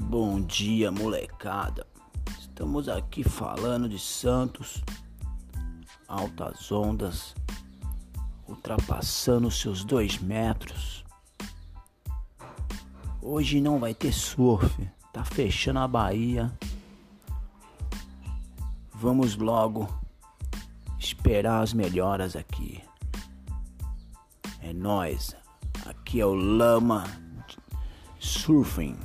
[0.00, 1.86] Bom dia, molecada.
[2.38, 4.82] Estamos aqui falando de Santos,
[6.06, 7.34] altas ondas,
[8.48, 11.04] ultrapassando seus dois metros.
[13.20, 16.50] Hoje não vai ter surf, tá fechando a Bahia.
[18.94, 19.86] Vamos logo
[20.98, 22.82] esperar as melhoras aqui.
[24.62, 25.36] É nós.
[25.84, 27.04] Aqui é o Lama
[28.18, 28.96] Surfing.